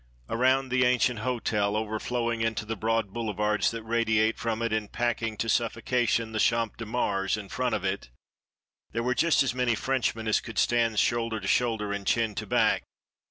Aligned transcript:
Around 0.29 0.69
the 0.69 0.83
ancient 0.83 1.19
hotel, 1.19 1.75
overflowing 1.75 2.41
into 2.41 2.65
the 2.65 2.75
broad 2.75 3.13
boulevards 3.13 3.69
that 3.69 3.83
radiate 3.83 4.35
from 4.39 4.63
it, 4.63 4.73
and 4.73 4.91
packing 4.91 5.37
to 5.37 5.47
suffocation 5.47 6.31
the 6.31 6.39
Champs 6.39 6.77
de 6.77 6.87
Mars 6.87 7.37
in 7.37 7.49
front 7.49 7.75
of 7.75 7.85
it, 7.85 8.09
there 8.93 9.03
were 9.03 9.13
just 9.13 9.43
as 9.43 9.53
many 9.53 9.75
Frenchmen 9.75 10.27
as 10.27 10.41
could 10.41 10.57
stand 10.57 10.97
shoulder 10.97 11.39
to 11.39 11.47
shoulder 11.47 11.93
and 11.93 12.07
chin 12.07 12.33
to 12.33 12.47
back. 12.47 12.81